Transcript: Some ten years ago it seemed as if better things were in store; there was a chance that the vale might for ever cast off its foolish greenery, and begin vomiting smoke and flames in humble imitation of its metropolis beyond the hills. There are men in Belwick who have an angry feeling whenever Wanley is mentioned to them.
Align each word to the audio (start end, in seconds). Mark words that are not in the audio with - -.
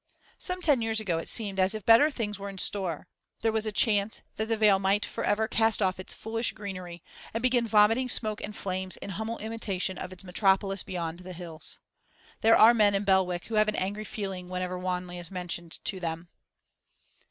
Some 0.39 0.63
ten 0.63 0.81
years 0.81 0.99
ago 0.99 1.19
it 1.19 1.29
seemed 1.29 1.59
as 1.59 1.75
if 1.75 1.85
better 1.85 2.09
things 2.09 2.39
were 2.39 2.49
in 2.49 2.57
store; 2.57 3.05
there 3.41 3.51
was 3.51 3.67
a 3.67 3.71
chance 3.71 4.23
that 4.37 4.47
the 4.47 4.57
vale 4.57 4.79
might 4.79 5.05
for 5.05 5.23
ever 5.23 5.47
cast 5.47 5.79
off 5.79 5.99
its 5.99 6.11
foolish 6.11 6.53
greenery, 6.53 7.03
and 7.35 7.43
begin 7.43 7.67
vomiting 7.67 8.09
smoke 8.09 8.41
and 8.41 8.55
flames 8.55 8.97
in 8.97 9.11
humble 9.11 9.37
imitation 9.37 9.99
of 9.99 10.11
its 10.11 10.23
metropolis 10.23 10.81
beyond 10.81 11.19
the 11.19 11.33
hills. 11.33 11.77
There 12.39 12.57
are 12.57 12.73
men 12.73 12.95
in 12.95 13.03
Belwick 13.03 13.45
who 13.45 13.55
have 13.61 13.67
an 13.67 13.75
angry 13.75 14.03
feeling 14.03 14.47
whenever 14.49 14.75
Wanley 14.79 15.19
is 15.19 15.29
mentioned 15.29 15.77
to 15.85 15.99
them. 15.99 16.29